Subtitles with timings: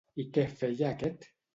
[0.23, 1.33] I què feia aquest?